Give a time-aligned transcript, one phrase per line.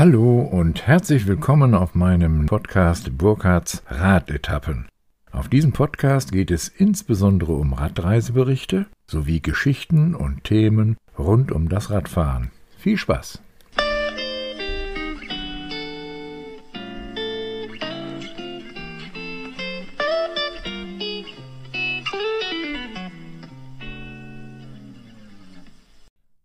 [0.00, 4.88] Hallo und herzlich willkommen auf meinem Podcast Burkhards Radetappen.
[5.30, 11.90] Auf diesem Podcast geht es insbesondere um Radreiseberichte sowie Geschichten und Themen rund um das
[11.90, 12.50] Radfahren.
[12.78, 13.42] Viel Spaß!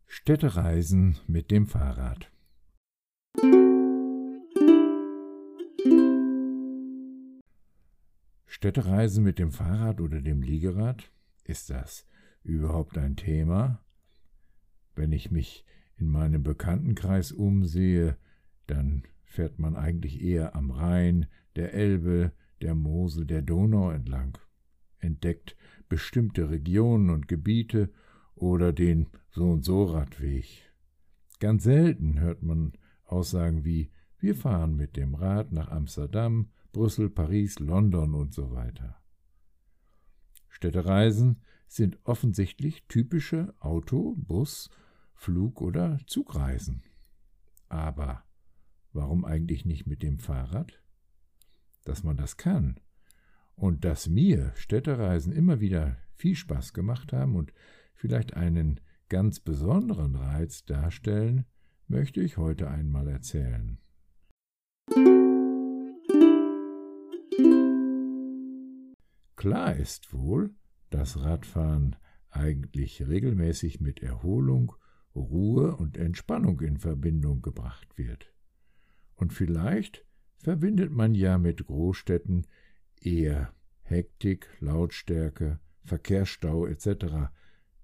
[0.08, 2.30] Städtereisen mit dem Fahrrad.
[8.66, 11.12] Städtereisen mit dem Fahrrad oder dem Liegerad?
[11.44, 12.08] Ist das
[12.42, 13.86] überhaupt ein Thema?
[14.96, 18.18] Wenn ich mich in meinem Bekanntenkreis umsehe,
[18.66, 22.32] dann fährt man eigentlich eher am Rhein, der Elbe,
[22.64, 24.36] der Mosel, der Donau entlang,
[24.98, 25.56] entdeckt
[25.88, 27.92] bestimmte Regionen und Gebiete
[28.34, 30.74] oder den so und so Radweg.
[31.40, 32.74] Ganz selten hört man
[33.04, 39.02] Aussagen wie wir fahren mit dem Rad nach Amsterdam, Brüssel, Paris, London und so weiter.
[40.50, 44.70] Städtereisen sind offensichtlich typische Auto-, Bus-,
[45.14, 46.84] Flug- oder Zugreisen.
[47.70, 48.26] Aber
[48.92, 50.84] warum eigentlich nicht mit dem Fahrrad?
[51.86, 52.82] Dass man das kann
[53.56, 57.54] und dass mir Städtereisen immer wieder viel Spaß gemacht haben und
[57.94, 61.46] vielleicht einen ganz besonderen Reiz darstellen,
[61.88, 63.80] möchte ich heute einmal erzählen.
[69.46, 70.56] Klar ist wohl,
[70.90, 71.98] dass Radfahren
[72.32, 74.74] eigentlich regelmäßig mit Erholung,
[75.14, 78.34] Ruhe und Entspannung in Verbindung gebracht wird.
[79.14, 80.04] Und vielleicht
[80.40, 82.48] verbindet man ja mit Großstädten
[83.00, 87.30] eher Hektik, Lautstärke, Verkehrsstau etc.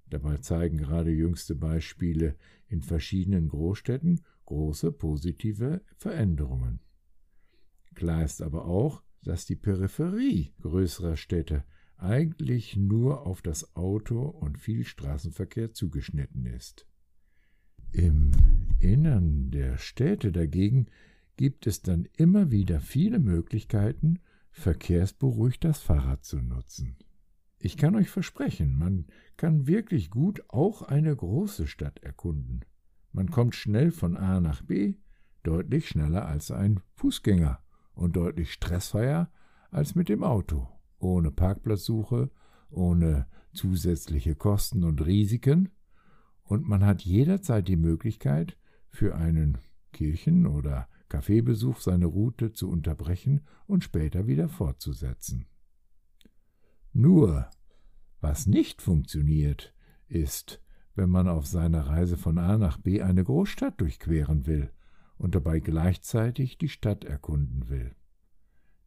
[0.09, 2.38] Dabei zeigen gerade jüngste Beispiele
[2.70, 6.80] in verschiedenen Großstädten große positive Veränderungen.
[7.94, 11.64] Klar ist aber auch, dass die Peripherie größerer Städte
[11.97, 16.88] eigentlich nur auf das Auto und viel Straßenverkehr zugeschnitten ist.
[17.91, 18.31] Im
[18.79, 20.88] Innern der Städte dagegen
[21.38, 24.19] gibt es dann immer wieder viele Möglichkeiten,
[24.51, 26.97] verkehrsberuhigt das Fahrrad zu nutzen.
[27.59, 29.06] Ich kann euch versprechen, man
[29.38, 32.62] kann wirklich gut auch eine große Stadt erkunden.
[33.12, 34.96] Man kommt schnell von A nach B,
[35.44, 37.62] deutlich schneller als ein Fußgänger
[37.94, 39.29] und deutlich stressfreier
[39.69, 40.68] als mit dem Auto,
[41.00, 42.29] ohne Parkplatzsuche,
[42.69, 45.69] ohne zusätzliche Kosten und Risiken,
[46.44, 48.57] und man hat jederzeit die Möglichkeit,
[48.90, 49.57] für einen
[49.94, 55.46] Kirchen- oder Kaffeebesuch seine Route zu unterbrechen und später wieder fortzusetzen.
[56.94, 57.50] Nur,
[58.19, 59.73] was nicht funktioniert,
[60.08, 60.62] ist,
[60.94, 64.72] wenn man auf seiner Reise von A nach B eine Großstadt durchqueren will
[65.22, 67.96] und dabei gleichzeitig die Stadt erkunden will.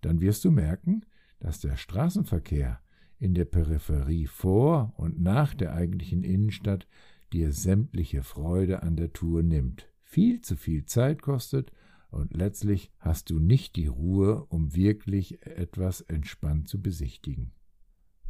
[0.01, 1.07] Dann wirst du merken,
[1.39, 2.81] dass der Straßenverkehr
[3.21, 6.89] in der Peripherie vor und nach der eigentlichen Innenstadt
[7.33, 11.71] dir sämtliche Freude an der Tour nimmt, viel zu viel Zeit kostet
[12.11, 17.53] und letztlich hast du nicht die Ruhe, um wirklich etwas entspannt zu besichtigen.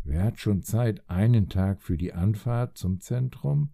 [0.02, 3.70] Wer hat schon Zeit, einen Tag für die Anfahrt zum Zentrum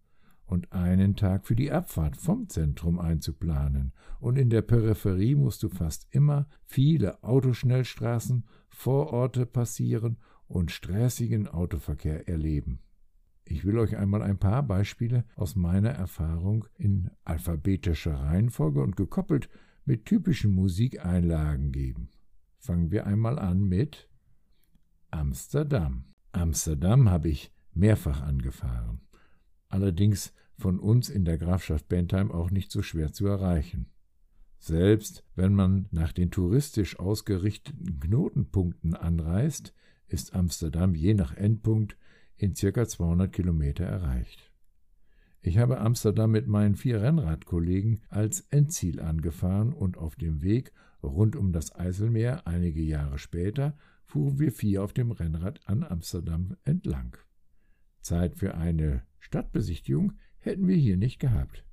[0.50, 5.68] und einen Tag für die Abfahrt vom Zentrum einzuplanen, und in der Peripherie musst du
[5.68, 10.18] fast immer viele Autoschnellstraßen, Vororte passieren
[10.48, 12.80] und stressigen Autoverkehr erleben.
[13.44, 19.48] Ich will euch einmal ein paar Beispiele aus meiner Erfahrung in alphabetischer Reihenfolge und gekoppelt
[19.84, 22.10] mit typischen Musikeinlagen geben.
[22.58, 24.08] Fangen wir einmal an mit
[25.10, 26.06] Amsterdam.
[26.32, 29.00] Amsterdam habe ich mehrfach angefahren
[29.70, 33.86] allerdings von uns in der Grafschaft Bentheim auch nicht so schwer zu erreichen.
[34.58, 39.72] Selbst wenn man nach den touristisch ausgerichteten Knotenpunkten anreist,
[40.06, 41.96] ist Amsterdam je nach Endpunkt
[42.36, 44.50] in circa 200 Kilometer erreicht.
[45.40, 51.36] Ich habe Amsterdam mit meinen vier Rennradkollegen als Endziel angefahren und auf dem Weg rund
[51.36, 53.74] um das Eiselmeer einige Jahre später
[54.04, 57.16] fuhren wir vier auf dem Rennrad an Amsterdam entlang.
[58.00, 61.64] Zeit für eine Stadtbesichtigung hätten wir hier nicht gehabt.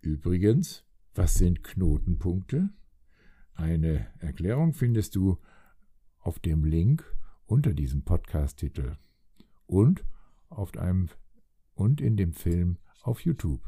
[0.00, 0.84] Übrigens,
[1.14, 2.70] was sind Knotenpunkte?
[3.54, 5.38] Eine Erklärung findest du
[6.18, 7.04] auf dem Link
[7.46, 8.96] unter diesem Podcast-Titel
[9.66, 10.04] und
[10.48, 11.08] auf einem
[11.74, 13.62] und in dem Film auf YouTube.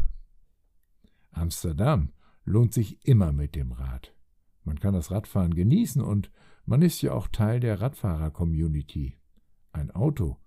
[1.31, 2.13] Amsterdam
[2.45, 4.15] lohnt sich immer mit dem Rad.
[4.65, 6.31] Man kann das Radfahren genießen und
[6.65, 9.19] man ist ja auch Teil der Radfahrer-Community.
[9.73, 10.39] Ein Auto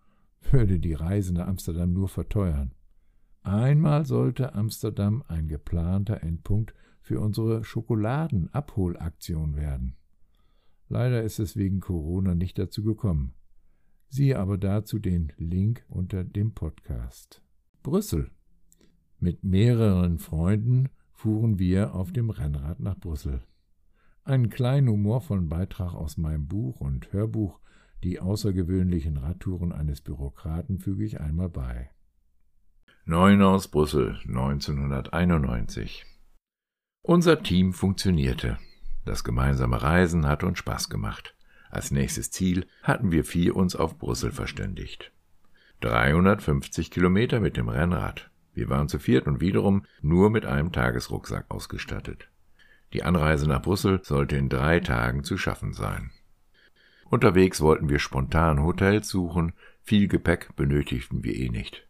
[0.41, 2.73] würde die Reise nach Amsterdam nur verteuern.
[3.41, 9.95] Einmal sollte Amsterdam ein geplanter Endpunkt für unsere Schokoladenabholaktion werden.
[10.87, 13.33] Leider ist es wegen Corona nicht dazu gekommen.
[14.07, 17.43] Siehe aber dazu den Link unter dem Podcast.
[17.83, 18.31] Brüssel.
[19.19, 23.41] Mit mehreren Freunden fuhren wir auf dem Rennrad nach Brüssel.
[24.23, 27.59] Einen kleinen humorvollen Beitrag aus meinem Buch und Hörbuch
[28.03, 31.89] Die außergewöhnlichen Radtouren eines Bürokraten füge ich einmal bei.
[33.03, 36.05] Neun aus Brüssel 1991
[37.01, 38.57] Unser Team funktionierte.
[39.03, 41.35] Das gemeinsame Reisen hat uns Spaß gemacht.
[41.69, 45.11] Als nächstes Ziel hatten wir vier uns auf Brüssel verständigt.
[45.81, 48.29] 350 Kilometer mit dem Rennrad.
[48.53, 52.29] Wir waren zu viert und wiederum nur mit einem Tagesrucksack ausgestattet.
[52.93, 56.11] Die Anreise nach Brüssel sollte in drei Tagen zu schaffen sein.
[57.09, 59.53] Unterwegs wollten wir spontan Hotels suchen,
[59.83, 61.87] viel Gepäck benötigten wir eh nicht.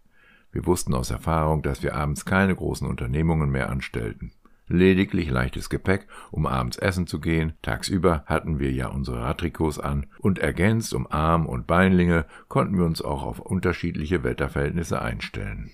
[0.51, 4.31] Wir wussten aus Erfahrung, dass wir abends keine großen Unternehmungen mehr anstellten
[4.69, 10.05] lediglich leichtes Gepäck, um abends essen zu gehen, tagsüber hatten wir ja unsere Radtrikots an,
[10.19, 15.71] und ergänzt um Arm- und Beinlinge konnten wir uns auch auf unterschiedliche Wetterverhältnisse einstellen.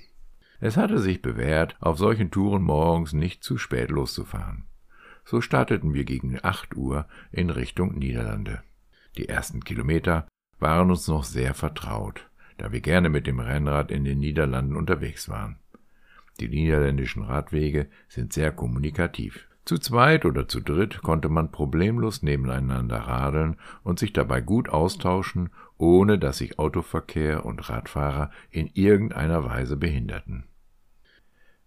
[0.62, 4.64] Es hatte sich bewährt, auf solchen Touren morgens nicht zu spät loszufahren.
[5.26, 8.64] So starteten wir gegen acht Uhr in Richtung Niederlande.
[9.18, 10.28] Die ersten Kilometer
[10.60, 15.30] waren uns noch sehr vertraut, da wir gerne mit dem Rennrad in den Niederlanden unterwegs
[15.30, 15.58] waren.
[16.40, 19.48] Die niederländischen Radwege sind sehr kommunikativ.
[19.64, 25.50] Zu zweit oder zu dritt konnte man problemlos nebeneinander radeln und sich dabei gut austauschen,
[25.78, 30.46] ohne dass sich Autoverkehr und Radfahrer in irgendeiner Weise behinderten.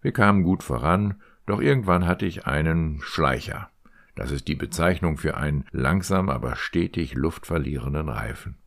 [0.01, 3.69] Wir kamen gut voran, doch irgendwann hatte ich einen Schleicher.
[4.15, 8.57] Das ist die Bezeichnung für einen langsam aber stetig Luft verlierenden Reifen.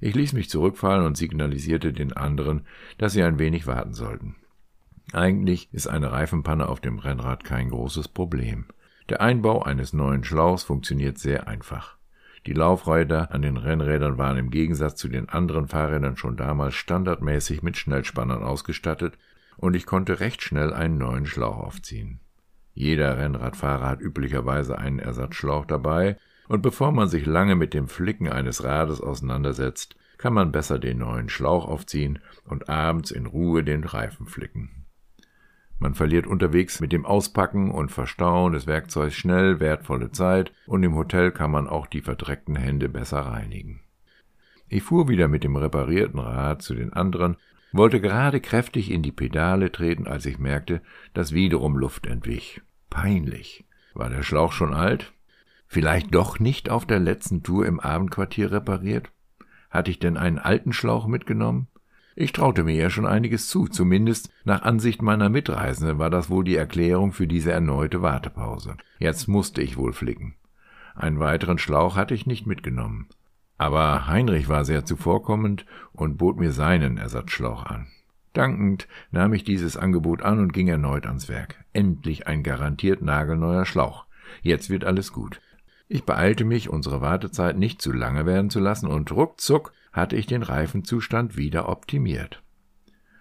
[0.00, 2.66] Ich ließ mich zurückfallen und signalisierte den anderen,
[2.98, 4.36] dass sie ein wenig warten sollten.
[5.12, 8.66] Eigentlich ist eine Reifenpanne auf dem Rennrad kein großes Problem.
[9.08, 11.96] Der Einbau eines neuen Schlauchs funktioniert sehr einfach.
[12.46, 17.62] Die Laufräder an den Rennrädern waren im Gegensatz zu den anderen Fahrrädern schon damals standardmäßig
[17.62, 19.16] mit Schnellspannern ausgestattet
[19.56, 22.18] und ich konnte recht schnell einen neuen Schlauch aufziehen.
[22.74, 26.16] Jeder Rennradfahrer hat üblicherweise einen Ersatzschlauch dabei,
[26.48, 30.98] und bevor man sich lange mit dem Flicken eines Rades auseinandersetzt, kann man besser den
[30.98, 34.82] neuen Schlauch aufziehen und abends in Ruhe den Reifen flicken.
[35.78, 40.94] Man verliert unterwegs mit dem Auspacken und Verstauen des Werkzeugs schnell wertvolle Zeit und im
[40.94, 43.80] Hotel kann man auch die verdreckten Hände besser reinigen.
[44.68, 47.36] Ich fuhr wieder mit dem reparierten Rad zu den anderen,
[47.72, 50.82] wollte gerade kräftig in die Pedale treten, als ich merkte,
[51.14, 52.60] dass wiederum Luft entwich.
[52.90, 53.64] Peinlich.
[53.94, 55.12] War der Schlauch schon alt?
[55.66, 59.10] Vielleicht doch nicht auf der letzten Tour im Abendquartier repariert?
[59.70, 61.68] Hatte ich denn einen alten Schlauch mitgenommen?
[62.14, 66.44] Ich traute mir ja schon einiges zu, zumindest nach Ansicht meiner Mitreisenden war das wohl
[66.44, 68.76] die Erklärung für diese erneute Wartepause.
[68.98, 70.34] Jetzt musste ich wohl flicken.
[70.94, 73.08] Einen weiteren Schlauch hatte ich nicht mitgenommen.
[73.62, 77.86] Aber Heinrich war sehr zuvorkommend und bot mir seinen Ersatzschlauch an.
[78.32, 81.64] Dankend nahm ich dieses Angebot an und ging erneut ans Werk.
[81.72, 84.06] Endlich ein garantiert nagelneuer Schlauch.
[84.42, 85.40] Jetzt wird alles gut.
[85.86, 90.26] Ich beeilte mich, unsere Wartezeit nicht zu lange werden zu lassen, und ruckzuck hatte ich
[90.26, 92.42] den Reifenzustand wieder optimiert.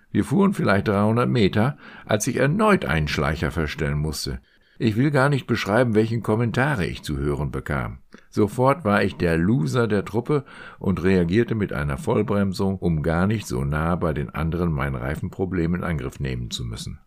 [0.09, 4.41] Wir fuhren vielleicht 300 Meter, als ich erneut einen Schleicher verstellen musste.
[4.79, 8.00] Ich will gar nicht beschreiben, welchen Kommentare ich zu hören bekam.
[8.29, 10.45] Sofort war ich der Loser der Truppe
[10.79, 15.75] und reagierte mit einer Vollbremsung, um gar nicht so nah bei den anderen mein Reifenproblem
[15.75, 16.99] in Angriff nehmen zu müssen.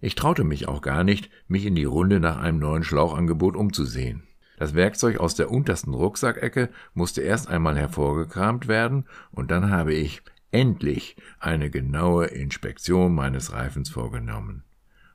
[0.00, 4.22] Ich traute mich auch gar nicht, mich in die Runde nach einem neuen Schlauchangebot umzusehen.
[4.58, 10.22] Das Werkzeug aus der untersten Rucksackecke musste erst einmal hervorgekramt werden, und dann habe ich
[10.50, 14.64] endlich eine genaue Inspektion meines Reifens vorgenommen.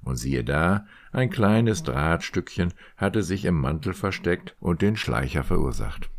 [0.06, 6.12] Und siehe da, ein kleines Drahtstückchen hatte sich im Mantel versteckt und den Schleicher verursacht.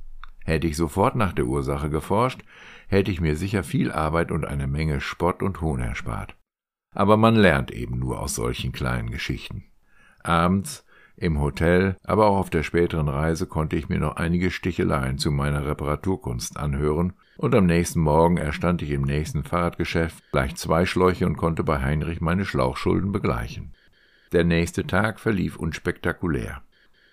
[0.45, 2.43] Hätte ich sofort nach der Ursache geforscht,
[2.89, 6.37] hätte ich mir sicher viel Arbeit und eine Menge Spott und Hohn erspart.
[6.95, 9.65] Aber man lernt eben nur aus solchen kleinen Geschichten.
[10.23, 10.86] Abends
[11.17, 15.31] im Hotel, aber auch auf der späteren Reise konnte ich mir noch einige Sticheleien zu
[15.31, 21.27] meiner Reparaturkunst anhören, und am nächsten Morgen erstand ich im nächsten Fahrradgeschäft gleich zwei Schläuche
[21.27, 23.75] und konnte bei Heinrich meine Schlauchschulden begleichen.
[24.33, 26.63] Der nächste Tag verlief unspektakulär.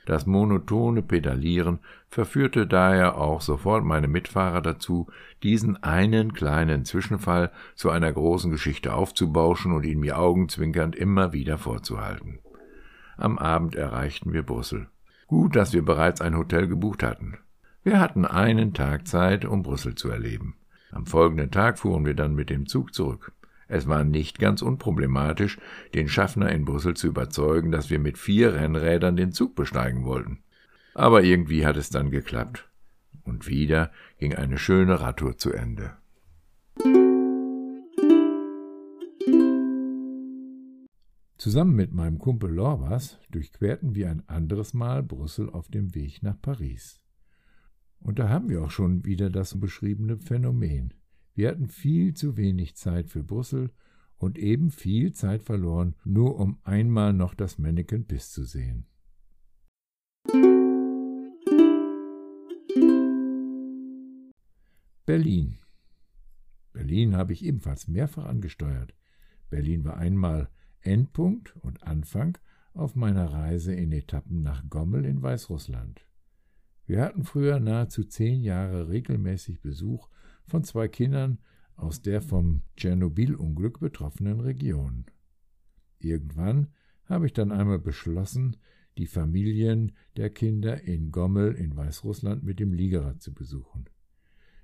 [0.05, 1.79] Das monotone Pedalieren
[2.09, 5.07] verführte daher auch sofort meine Mitfahrer dazu,
[5.43, 11.57] diesen einen kleinen Zwischenfall zu einer großen Geschichte aufzubauschen und ihn mir augenzwinkernd immer wieder
[11.57, 12.39] vorzuhalten.
[13.17, 14.87] Am Abend erreichten wir Brüssel.
[15.27, 17.37] Gut, dass wir bereits ein Hotel gebucht hatten.
[17.83, 20.55] Wir hatten einen Tag Zeit, um Brüssel zu erleben.
[20.91, 23.33] Am folgenden Tag fuhren wir dann mit dem Zug zurück.
[23.67, 25.57] Es war nicht ganz unproblematisch,
[25.93, 30.43] den Schaffner in Brüssel zu überzeugen, dass wir mit vier Rennrädern den Zug besteigen wollten.
[30.93, 32.69] Aber irgendwie hat es dann geklappt.
[33.23, 35.93] Und wieder ging eine schöne Radtour zu Ende.
[41.43, 46.41] Zusammen mit meinem Kumpel Lorbas durchquerten wir ein anderes Mal Brüssel auf dem Weg nach
[46.41, 47.01] Paris.
[47.99, 50.93] Und da haben wir auch schon wieder das beschriebene Phänomen.
[51.35, 53.71] Wir hatten viel zu wenig Zeit für Brüssel
[54.15, 58.85] und eben viel Zeit verloren, nur um einmal noch das Mannequin Piss zu sehen.
[65.05, 65.57] Berlin.
[66.71, 68.95] Berlin habe ich ebenfalls mehrfach angesteuert.
[69.49, 70.49] Berlin war einmal
[70.83, 72.37] Endpunkt und Anfang
[72.73, 76.05] auf meiner Reise in Etappen nach Gommel in Weißrussland.
[76.85, 80.09] Wir hatten früher nahezu zehn Jahre regelmäßig Besuch
[80.45, 81.39] von zwei Kindern
[81.75, 85.05] aus der vom Tschernobyl-Unglück betroffenen Region.
[85.99, 86.67] Irgendwann
[87.05, 88.57] habe ich dann einmal beschlossen,
[88.97, 93.85] die Familien der Kinder in Gommel in Weißrussland mit dem Liegerad zu besuchen.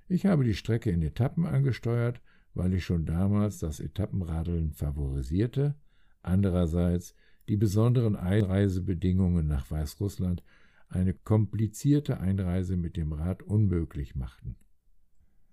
[0.08, 2.20] Ich habe die Strecke in Etappen angesteuert,
[2.54, 5.76] weil ich schon damals das Etappenradeln favorisierte
[6.22, 7.14] andererseits
[7.48, 10.42] die besonderen Einreisebedingungen nach Weißrussland
[10.88, 14.56] eine komplizierte Einreise mit dem Rad unmöglich machten.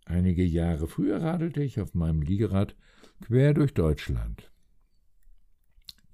[0.05, 2.75] Einige Jahre früher radelte ich auf meinem Liegerad
[3.21, 4.51] quer durch Deutschland.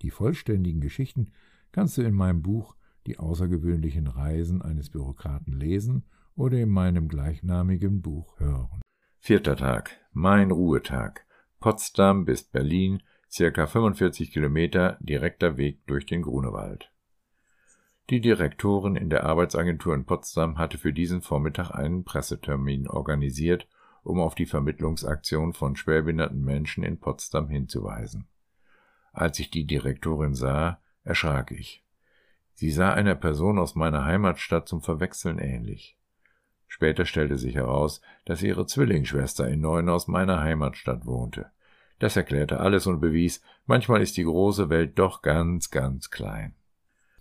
[0.01, 1.31] Die vollständigen Geschichten
[1.71, 6.05] kannst du in meinem Buch Die außergewöhnlichen Reisen eines Bürokraten lesen
[6.35, 8.81] oder in meinem gleichnamigen Buch hören.
[9.19, 9.99] Vierter Tag.
[10.13, 11.25] Mein Ruhetag.
[11.59, 16.91] Potsdam bis Berlin circa 45 Kilometer direkter Weg durch den Grunewald.
[18.11, 23.67] Die Direktorin in der Arbeitsagentur in Potsdam hatte für diesen Vormittag einen Pressetermin organisiert,
[24.03, 28.27] um auf die Vermittlungsaktion von schwerbehinderten Menschen in Potsdam hinzuweisen.
[29.13, 31.83] Als ich die Direktorin sah, erschrak ich.
[32.53, 35.97] Sie sah einer Person aus meiner Heimatstadt zum Verwechseln ähnlich.
[36.67, 41.52] Später stellte sich heraus, dass ihre Zwillingsschwester in Neuen aus meiner Heimatstadt wohnte.
[42.03, 46.53] Das erklärte alles und bewies, manchmal ist die große Welt doch ganz, ganz klein.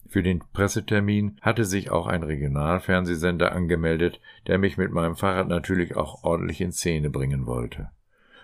[0.08, 5.94] Für den Pressetermin hatte sich auch ein Regionalfernsehsender angemeldet, der mich mit meinem Fahrrad natürlich
[5.94, 7.92] auch ordentlich in Szene bringen wollte.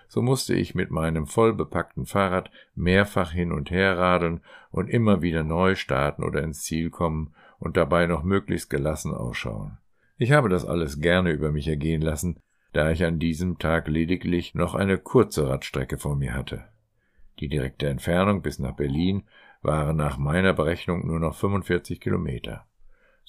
[0.07, 4.39] So musste ich mit meinem vollbepackten Fahrrad mehrfach hin und her radeln
[4.71, 9.77] und immer wieder neu starten oder ins Ziel kommen und dabei noch möglichst gelassen ausschauen.
[10.17, 12.39] Ich habe das alles gerne über mich ergehen lassen,
[12.73, 16.65] da ich an diesem Tag lediglich noch eine kurze Radstrecke vor mir hatte.
[17.39, 19.23] Die direkte Entfernung bis nach Berlin
[19.61, 22.65] waren nach meiner Berechnung nur noch 45 Kilometer.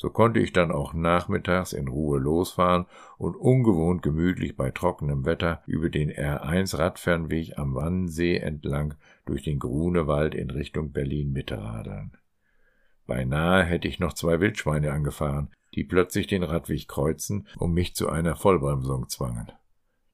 [0.00, 2.86] So konnte ich dann auch nachmittags in Ruhe losfahren
[3.18, 8.94] und ungewohnt gemütlich bei trockenem Wetter über den R1 Radfernweg am Wannsee entlang
[9.26, 12.16] durch den Grunewald in Richtung Berlin Mitte radeln.
[13.06, 18.08] Beinahe hätte ich noch zwei Wildschweine angefahren, die plötzlich den Radweg kreuzen und mich zu
[18.08, 19.52] einer Vollbremsung zwangen.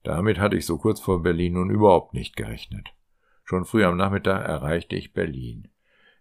[0.02, 2.94] Damit hatte ich so kurz vor Berlin nun überhaupt nicht gerechnet.
[3.44, 5.68] Schon früh am Nachmittag erreichte ich Berlin.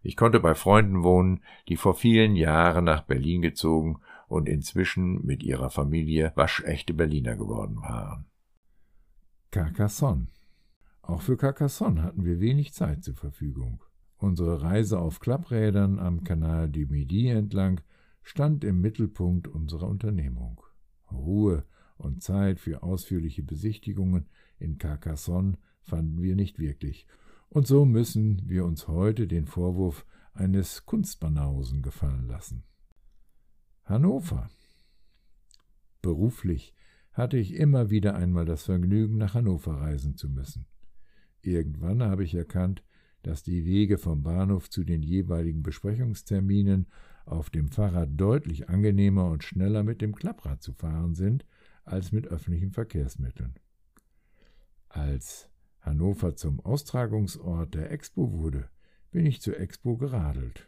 [0.01, 5.43] Ich konnte bei Freunden wohnen, die vor vielen Jahren nach Berlin gezogen und inzwischen mit
[5.43, 8.25] ihrer Familie waschechte Berliner geworden waren.
[9.51, 10.27] Carcassonne.
[11.01, 13.81] Auch für Carcassonne hatten wir wenig Zeit zur Verfügung.
[14.17, 17.81] Unsere Reise auf Klapprädern am Kanal du Midi entlang
[18.25, 20.59] stand im Mittelpunkt unserer Unternehmung.
[21.11, 21.63] Ruhe
[21.95, 24.25] und Zeit für ausführliche Besichtigungen
[24.57, 27.07] in Carcassonne fanden wir nicht wirklich,
[27.49, 32.63] und so müssen wir uns heute den Vorwurf eines Kunstbanausen gefallen lassen.
[33.83, 34.49] Hannover.
[36.01, 36.73] Beruflich
[37.11, 40.65] hatte ich immer wieder einmal das Vergnügen, nach Hannover reisen zu müssen.
[41.41, 42.83] Irgendwann habe ich erkannt,
[43.21, 46.87] dass die Wege vom Bahnhof zu den jeweiligen Besprechungsterminen
[47.25, 51.45] auf dem Fahrrad deutlich angenehmer und schneller mit dem Klapprad zu fahren sind
[51.83, 53.55] als mit öffentlichen Verkehrsmitteln.
[54.89, 55.49] Als
[55.81, 58.69] Hannover zum Austragungsort der Expo wurde,
[59.11, 60.67] bin ich zur Expo geradelt.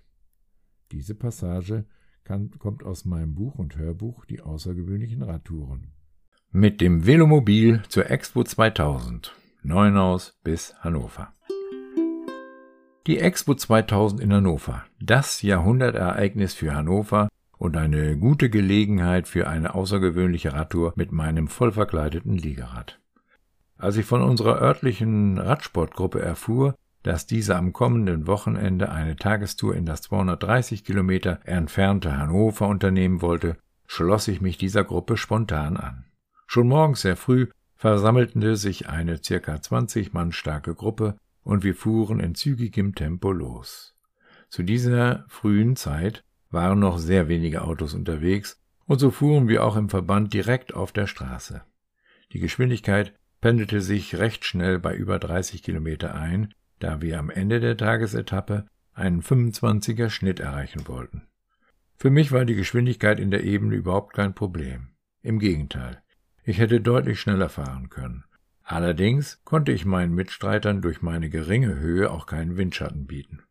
[0.91, 1.85] Diese Passage
[2.23, 5.91] kann, kommt aus meinem Buch und Hörbuch Die außergewöhnlichen Radtouren.
[6.51, 9.33] Mit dem Velomobil zur Expo 2000,
[9.63, 11.33] Neunaus bis Hannover.
[13.07, 19.75] Die Expo 2000 in Hannover, das Jahrhundertereignis für Hannover und eine gute Gelegenheit für eine
[19.75, 22.99] außergewöhnliche Radtour mit meinem vollverkleideten Liegerad.
[23.77, 29.85] Als ich von unserer örtlichen Radsportgruppe erfuhr, dass diese am kommenden Wochenende eine Tagestour in
[29.85, 36.03] das 230 Kilometer entfernte Hannover unternehmen wollte, schloss ich mich dieser Gruppe spontan an.
[36.45, 37.47] Schon morgens sehr früh
[37.77, 41.15] versammelte sich eine circa 20 Mann starke Gruppe
[41.47, 43.95] und wir fuhren in zügigem Tempo los.
[44.49, 49.77] Zu dieser frühen Zeit waren noch sehr wenige Autos unterwegs, und so fuhren wir auch
[49.77, 51.63] im Verband direkt auf der Straße.
[52.33, 57.61] Die Geschwindigkeit pendelte sich recht schnell bei über 30 Kilometer ein, da wir am Ende
[57.61, 61.27] der Tagesetappe einen 25er Schnitt erreichen wollten.
[61.95, 64.89] Für mich war die Geschwindigkeit in der Ebene überhaupt kein Problem.
[65.21, 66.01] Im Gegenteil,
[66.43, 68.25] ich hätte deutlich schneller fahren können.
[68.69, 73.43] Allerdings konnte ich meinen Mitstreitern durch meine geringe Höhe auch keinen Windschatten bieten.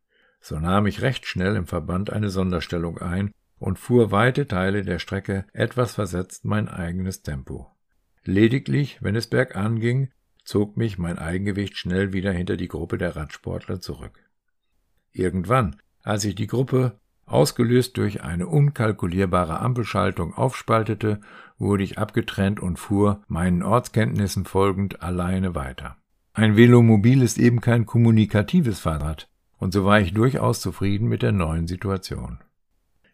[0.43, 4.99] So nahm ich recht schnell im Verband eine Sonderstellung ein und fuhr weite Teile der
[4.99, 7.75] Strecke etwas versetzt mein eigenes Tempo.
[8.25, 10.11] Lediglich, wenn es bergan ging,
[10.45, 14.23] zog mich mein Eigengewicht schnell wieder hinter die Gruppe der Radsportler zurück.
[15.13, 21.21] Irgendwann, als ich die Gruppe, ausgelöst durch eine unkalkulierbare Ampelschaltung, aufspaltete,
[21.59, 25.97] wurde ich abgetrennt und fuhr, meinen Ortskenntnissen folgend, alleine weiter.
[26.33, 29.29] Ein Velomobil ist eben kein kommunikatives Fahrrad,
[29.59, 32.39] und so war ich durchaus zufrieden mit der neuen Situation.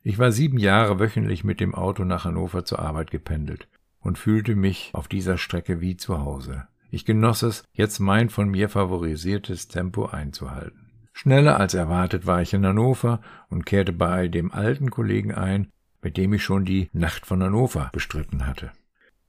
[0.03, 3.69] Ich war sieben Jahre wöchentlich mit dem Auto nach Hannover zur Arbeit gependelt
[4.01, 6.67] und fühlte mich auf dieser Strecke wie zu Hause.
[6.91, 10.82] Ich genoss es, jetzt mein von mir favorisiertes Tempo einzuhalten.
[11.13, 15.69] Schneller als erwartet war ich in Hannover und kehrte bei dem alten Kollegen ein,
[16.03, 18.73] mit dem ich schon die Nacht von Hannover bestritten hatte.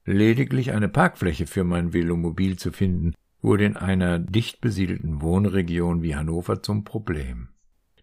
[0.05, 6.15] Lediglich eine Parkfläche für mein Velomobil zu finden, wurde in einer dicht besiedelten Wohnregion wie
[6.15, 7.49] Hannover zum Problem.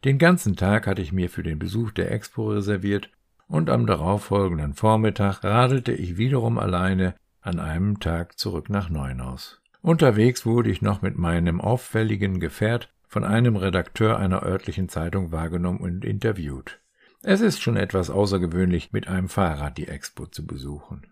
[0.04, 3.10] Den ganzen Tag hatte ich mir für den Besuch der Expo reserviert
[3.48, 9.60] und am darauffolgenden Vormittag radelte ich wiederum alleine an einem Tag zurück nach Neunaus.
[9.82, 15.80] Unterwegs wurde ich noch mit meinem auffälligen Gefährt von einem Redakteur einer örtlichen Zeitung wahrgenommen
[15.80, 16.80] und interviewt.
[17.22, 21.08] Es ist schon etwas außergewöhnlich, mit einem Fahrrad die Expo zu besuchen.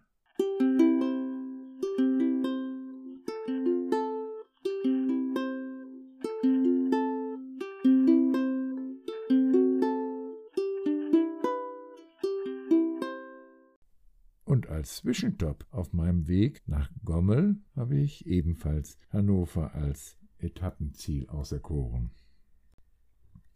[14.44, 22.10] Und als Zwischenstopp auf meinem Weg nach Gommel habe ich ebenfalls Hannover als Etappenziel auserkoren.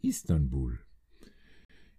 [0.01, 0.79] Istanbul.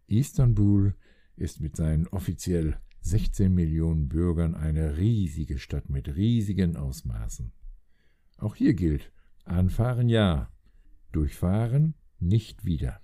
[0.06, 0.94] Istanbul
[1.36, 7.52] ist mit seinen offiziell 16 Millionen Bürgern eine riesige Stadt mit riesigen Ausmaßen.
[8.36, 9.10] Auch hier gilt,
[9.44, 10.52] anfahren ja,
[11.12, 13.00] durchfahren nicht wieder.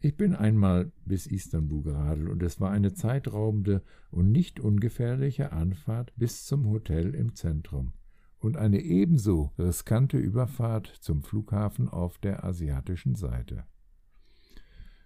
[0.00, 6.12] Ich bin einmal bis Istanbul geradelt und es war eine zeitraubende und nicht ungefährliche Anfahrt
[6.16, 7.92] bis zum Hotel im Zentrum
[8.38, 13.64] und eine ebenso riskante Überfahrt zum Flughafen auf der asiatischen Seite.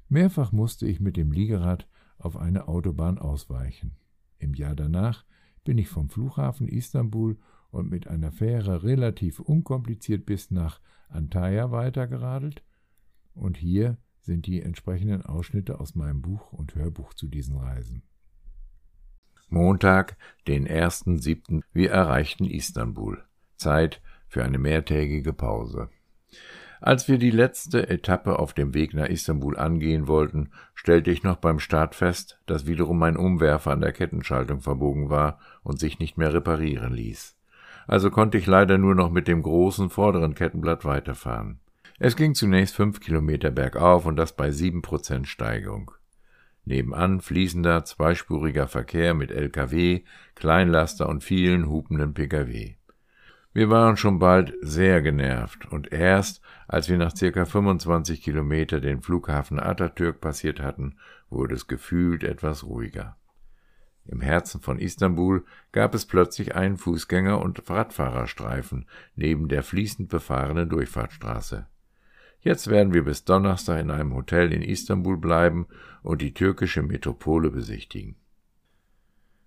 [0.09, 3.97] Mehrfach musste ich mit dem Liegerad auf eine Autobahn ausweichen.
[4.39, 5.25] Im Jahr danach
[5.65, 7.39] bin ich vom Flughafen Istanbul
[7.71, 12.63] und mit einer Fähre relativ unkompliziert bis nach Antalya weitergeradelt
[13.35, 18.03] und hier sind die entsprechenden Ausschnitte aus meinem Buch und Hörbuch zu diesen Reisen.
[19.53, 20.17] Montag,
[20.49, 21.61] den 1.7.
[21.75, 23.23] Wir erreichten Istanbul.
[23.59, 25.91] Zeit für eine mehrtägige Pause.
[26.81, 31.37] Als wir die letzte Etappe auf dem Weg nach Istanbul angehen wollten, stellte ich noch
[31.37, 36.17] beim Start fest, dass wiederum mein Umwerfer an der Kettenschaltung verbogen war und sich nicht
[36.17, 37.37] mehr reparieren ließ.
[37.87, 41.61] Also konnte ich leider nur noch mit dem großen vorderen Kettenblatt weiterfahren.
[41.99, 45.91] Es ging zunächst fünf Kilometer bergauf und das bei sieben Prozent Steigung.
[46.65, 50.03] Nebenan fließender, zweispuriger Verkehr mit LKW,
[50.35, 52.77] Kleinlaster und vielen hupenden Pkw.
[53.55, 59.03] Wir waren schon bald sehr genervt und erst, als wir nach circa 25 Kilometer den
[59.03, 60.97] Flughafen Atatürk passiert hatten,
[61.29, 63.17] wurde es gefühlt etwas ruhiger.
[64.07, 70.69] Im Herzen von Istanbul gab es plötzlich einen Fußgänger- und Radfahrerstreifen neben der fließend befahrenen
[70.69, 71.67] Durchfahrtsstraße.
[72.43, 75.67] Jetzt werden wir bis Donnerstag in einem Hotel in Istanbul bleiben
[76.03, 78.17] und die türkische Metropole besichtigen.